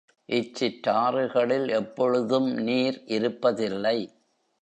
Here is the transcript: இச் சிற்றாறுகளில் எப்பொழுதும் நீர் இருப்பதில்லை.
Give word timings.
இச் 0.29 0.55
சிற்றாறுகளில் 0.55 1.67
எப்பொழுதும் 1.69 2.49
நீர் 2.59 3.03
இருப்பதில்லை. 3.07 3.97